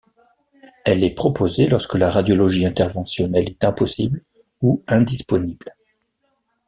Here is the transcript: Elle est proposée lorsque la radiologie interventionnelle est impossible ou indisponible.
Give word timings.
Elle 0.83 1.03
est 1.03 1.13
proposée 1.13 1.67
lorsque 1.67 1.93
la 1.93 2.09
radiologie 2.09 2.65
interventionnelle 2.65 3.47
est 3.51 3.63
impossible 3.63 4.23
ou 4.63 4.81
indisponible. 4.87 5.75